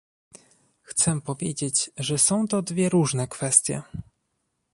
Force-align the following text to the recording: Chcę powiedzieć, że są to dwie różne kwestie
Chcę 0.81 1.21
powiedzieć, 1.21 1.91
że 1.97 2.17
są 2.17 2.47
to 2.47 2.61
dwie 2.61 2.89
różne 2.89 3.27
kwestie 3.27 3.81